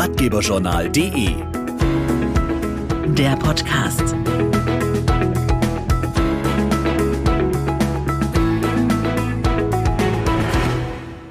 Ratgeberjournal.de 0.00 1.34
Der 3.14 3.36
Podcast. 3.36 4.14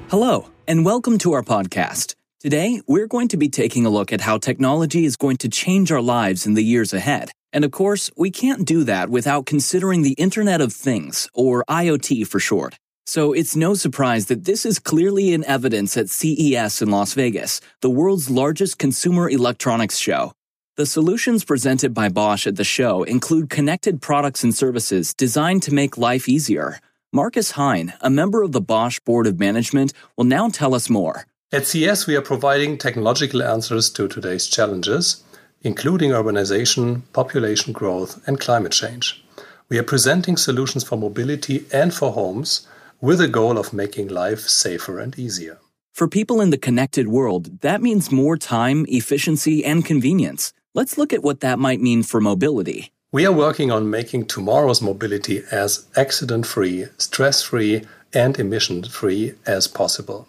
Hello, 0.08 0.50
and 0.68 0.84
welcome 0.84 1.18
to 1.18 1.32
our 1.32 1.42
podcast. 1.42 2.14
Today, 2.38 2.80
we're 2.86 3.08
going 3.08 3.26
to 3.26 3.36
be 3.36 3.48
taking 3.48 3.84
a 3.86 3.90
look 3.90 4.12
at 4.12 4.20
how 4.20 4.38
technology 4.38 5.04
is 5.04 5.16
going 5.16 5.38
to 5.38 5.48
change 5.48 5.90
our 5.90 6.00
lives 6.00 6.46
in 6.46 6.54
the 6.54 6.62
years 6.62 6.94
ahead. 6.94 7.32
And 7.52 7.64
of 7.64 7.72
course, 7.72 8.08
we 8.16 8.30
can't 8.30 8.64
do 8.64 8.84
that 8.84 9.10
without 9.10 9.46
considering 9.46 10.02
the 10.02 10.12
Internet 10.12 10.60
of 10.60 10.72
Things, 10.72 11.28
or 11.34 11.64
IoT 11.68 12.24
for 12.28 12.38
short. 12.38 12.76
So 13.10 13.32
it's 13.32 13.56
no 13.56 13.74
surprise 13.74 14.26
that 14.26 14.44
this 14.44 14.64
is 14.64 14.78
clearly 14.78 15.32
in 15.32 15.44
evidence 15.46 15.96
at 15.96 16.10
CES 16.10 16.80
in 16.80 16.92
Las 16.92 17.12
Vegas, 17.14 17.60
the 17.80 17.90
world's 17.90 18.30
largest 18.30 18.78
consumer 18.78 19.28
electronics 19.28 19.98
show. 19.98 20.30
The 20.76 20.86
solutions 20.86 21.42
presented 21.42 21.92
by 21.92 22.08
Bosch 22.08 22.46
at 22.46 22.54
the 22.54 22.62
show 22.62 23.02
include 23.02 23.50
connected 23.50 24.00
products 24.00 24.44
and 24.44 24.54
services 24.54 25.12
designed 25.12 25.64
to 25.64 25.74
make 25.74 25.98
life 25.98 26.28
easier. 26.28 26.78
Markus 27.12 27.54
Heyn, 27.54 27.94
a 28.00 28.10
member 28.10 28.44
of 28.44 28.52
the 28.52 28.60
Bosch 28.60 29.00
Board 29.00 29.26
of 29.26 29.40
Management, 29.40 29.92
will 30.16 30.22
now 30.36 30.48
tell 30.48 30.72
us 30.72 30.88
more. 30.88 31.24
At 31.50 31.66
CES, 31.66 32.06
we 32.06 32.14
are 32.14 32.22
providing 32.22 32.78
technological 32.78 33.42
answers 33.42 33.90
to 33.90 34.06
today's 34.06 34.46
challenges, 34.46 35.24
including 35.62 36.12
urbanization, 36.12 37.02
population 37.12 37.72
growth, 37.72 38.22
and 38.28 38.38
climate 38.38 38.70
change. 38.70 39.20
We 39.68 39.80
are 39.80 39.90
presenting 39.92 40.36
solutions 40.36 40.84
for 40.84 40.96
mobility 40.96 41.66
and 41.72 41.92
for 41.92 42.12
homes 42.12 42.68
with 43.00 43.18
the 43.18 43.28
goal 43.28 43.58
of 43.58 43.72
making 43.72 44.08
life 44.08 44.40
safer 44.40 44.98
and 44.98 45.18
easier. 45.18 45.58
For 45.92 46.08
people 46.08 46.40
in 46.40 46.50
the 46.50 46.58
connected 46.58 47.08
world, 47.08 47.60
that 47.62 47.82
means 47.82 48.12
more 48.12 48.36
time, 48.36 48.86
efficiency, 48.88 49.64
and 49.64 49.84
convenience. 49.84 50.52
Let's 50.74 50.96
look 50.96 51.12
at 51.12 51.22
what 51.22 51.40
that 51.40 51.58
might 51.58 51.80
mean 51.80 52.02
for 52.02 52.20
mobility. 52.20 52.92
We 53.12 53.26
are 53.26 53.32
working 53.32 53.72
on 53.72 53.90
making 53.90 54.26
tomorrow's 54.26 54.80
mobility 54.80 55.42
as 55.50 55.86
accident 55.96 56.46
free, 56.46 56.86
stress 56.96 57.42
free, 57.42 57.82
and 58.14 58.38
emission 58.38 58.84
free 58.84 59.34
as 59.46 59.66
possible. 59.66 60.28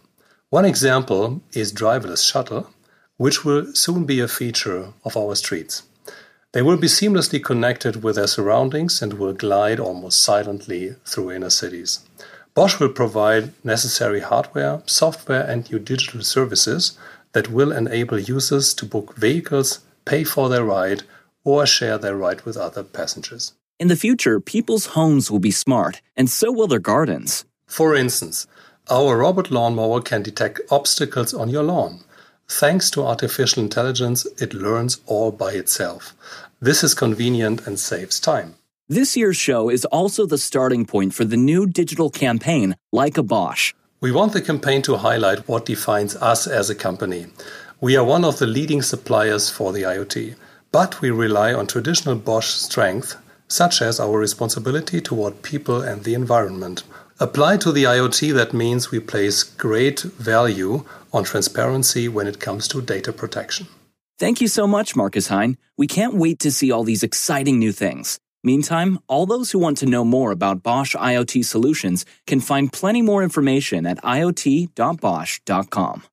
One 0.50 0.66
example 0.66 1.42
is 1.54 1.72
driverless 1.72 2.30
shuttle, 2.30 2.70
which 3.18 3.46
will 3.46 3.74
soon 3.76 4.06
be 4.06 4.20
a 4.20 4.28
feature 4.28 4.94
of 5.06 5.16
our 5.16 5.36
streets. 5.36 5.84
They 6.54 6.62
will 6.62 6.78
be 6.78 6.88
seamlessly 6.88 7.42
connected 7.42 8.04
with 8.04 8.16
their 8.16 8.28
surroundings 8.28 9.02
and 9.02 9.14
will 9.14 9.34
glide 9.34 9.80
almost 9.80 10.22
silently 10.22 10.96
through 11.06 11.32
inner 11.32 11.50
cities. 11.50 12.00
Bosch 12.54 12.80
will 12.80 12.90
provide 12.90 13.54
necessary 13.64 14.20
hardware, 14.20 14.82
software, 14.86 15.44
and 15.50 15.70
new 15.72 15.80
digital 15.80 16.22
services 16.22 16.98
that 17.32 17.50
will 17.50 17.72
enable 17.72 18.20
users 18.20 18.74
to 18.74 18.86
book 18.86 19.16
vehicles, 19.16 19.80
pay 20.04 20.24
for 20.24 20.50
their 20.50 20.66
ride, 20.66 21.04
or 21.44 21.66
share 21.66 21.98
their 21.98 22.16
ride 22.16 22.42
with 22.42 22.58
other 22.58 22.84
passengers. 22.84 23.54
In 23.80 23.88
the 23.88 23.96
future, 23.96 24.40
people's 24.40 24.88
homes 24.88 25.32
will 25.32 25.40
be 25.40 25.52
smart, 25.52 26.02
and 26.18 26.30
so 26.30 26.52
will 26.52 26.68
their 26.68 26.80
gardens. 26.80 27.46
For 27.68 27.96
instance, 27.96 28.48
our 28.90 29.18
robot 29.20 29.50
lawnmower 29.50 30.02
can 30.02 30.22
detect 30.22 30.60
obstacles 30.70 31.34
on 31.34 31.50
your 31.50 31.64
lawn. 31.64 32.02
Thanks 32.50 32.90
to 32.92 33.04
artificial 33.04 33.64
intelligence, 33.64 34.26
it 34.42 34.54
learns 34.54 35.00
all 35.06 35.32
by 35.32 35.54
itself. 35.54 36.14
This 36.60 36.84
is 36.84 36.94
convenient 36.94 37.66
and 37.66 37.80
saves 37.80 38.20
time. 38.20 38.56
This 38.92 39.16
year's 39.16 39.38
show 39.38 39.70
is 39.70 39.86
also 39.86 40.26
the 40.26 40.38
starting 40.38 40.86
point 40.86 41.14
for 41.14 41.24
the 41.24 41.38
new 41.38 41.66
digital 41.66 42.10
campaign, 42.10 42.76
Like 42.92 43.18
a 43.18 43.24
Bosch. 43.24 43.74
We 44.02 44.12
want 44.12 44.34
the 44.34 44.42
campaign 44.42 44.82
to 44.82 44.98
highlight 44.98 45.48
what 45.48 45.66
defines 45.66 46.18
us 46.18 46.46
as 46.46 46.70
a 46.70 46.76
company. 46.76 47.28
We 47.80 47.96
are 47.96 48.04
one 48.04 48.26
of 48.26 48.40
the 48.40 48.48
leading 48.48 48.82
suppliers 48.82 49.50
for 49.50 49.72
the 49.72 49.84
IoT, 49.84 50.36
but 50.74 51.00
we 51.00 51.10
rely 51.10 51.54
on 51.54 51.68
traditional 51.68 52.16
Bosch 52.16 52.48
strength, 52.48 53.16
such 53.48 53.82
as 53.82 53.98
our 53.98 54.20
responsibility 54.20 55.00
toward 55.00 55.42
people 55.42 55.82
and 55.82 56.04
the 56.04 56.14
environment. 56.14 56.84
Applied 57.18 57.62
to 57.62 57.72
the 57.72 57.86
IoT, 57.86 58.34
that 58.34 58.54
means 58.54 58.92
we 58.92 59.00
place 59.00 59.42
great 59.42 60.02
value 60.02 60.84
on 61.14 61.24
transparency 61.24 62.10
when 62.10 62.28
it 62.28 62.42
comes 62.42 62.68
to 62.68 62.82
data 62.82 63.14
protection. 63.14 63.68
Thank 64.20 64.42
you 64.42 64.50
so 64.50 64.68
much, 64.68 64.98
Markus 64.98 65.30
Heyn. 65.30 65.56
We 65.78 65.88
can't 65.88 66.16
wait 66.16 66.40
to 66.40 66.52
see 66.52 66.72
all 66.74 66.84
these 66.84 67.04
exciting 67.04 67.58
new 67.58 67.72
things. 67.72 68.20
Meantime, 68.44 68.98
all 69.08 69.28
those 69.28 69.52
who 69.52 69.60
want 69.60 69.78
to 69.78 69.86
know 69.86 70.04
more 70.04 70.32
about 70.32 70.64
Bosch 70.64 70.96
IoT 70.96 71.46
solutions 71.46 72.06
can 72.26 72.40
find 72.40 72.74
plenty 72.74 73.04
more 73.04 73.22
information 73.22 73.86
at 73.86 74.02
iot.bosch.com. 74.04 76.04